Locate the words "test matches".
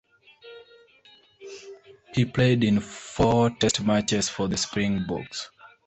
3.51-4.29